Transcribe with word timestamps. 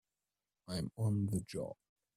I'm 0.67 0.91
on 0.97 1.27
the 1.27 1.41
job! 1.41 1.75